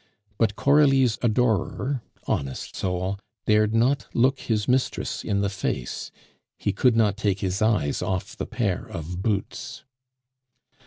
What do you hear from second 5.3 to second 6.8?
the face; he